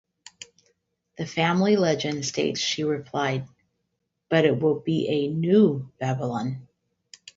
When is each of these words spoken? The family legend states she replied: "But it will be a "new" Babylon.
The 1.19 1.27
family 1.27 1.75
legend 1.77 2.25
states 2.25 2.59
she 2.59 2.83
replied: 2.83 3.47
"But 4.29 4.45
it 4.45 4.59
will 4.59 4.79
be 4.79 5.07
a 5.07 5.27
"new" 5.27 5.91
Babylon. 5.99 6.67